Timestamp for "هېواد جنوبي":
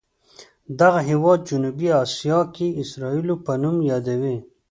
1.09-1.89